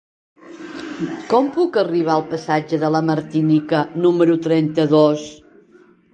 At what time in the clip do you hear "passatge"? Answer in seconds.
2.31-2.81